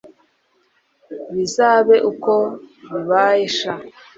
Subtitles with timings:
[1.33, 2.33] bizabe uko
[2.91, 3.73] bibaye sha